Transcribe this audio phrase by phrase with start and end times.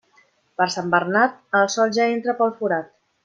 [0.61, 2.93] Per Sant Bernat, el sol ja entra pel forat.